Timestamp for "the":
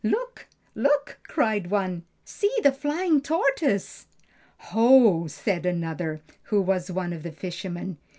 2.63-2.71, 7.21-7.31